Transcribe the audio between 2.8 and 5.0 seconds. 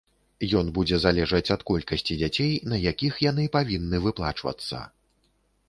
якіх яны павінны выплачвацца.